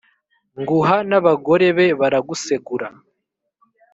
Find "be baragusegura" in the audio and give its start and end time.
1.77-2.87